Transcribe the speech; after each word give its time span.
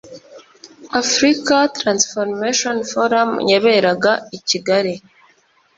Africa 1.01 1.57
Transformation 1.79 2.77
Forum 2.91 3.31
yaberaga 3.51 4.13
i 4.37 4.39
Kigali 4.47 4.93